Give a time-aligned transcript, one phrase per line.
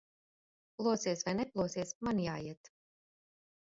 [0.79, 2.73] Plosies vai neplosies, man jāiet.